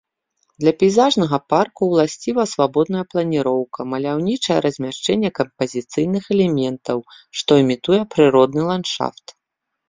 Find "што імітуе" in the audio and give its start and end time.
7.43-8.01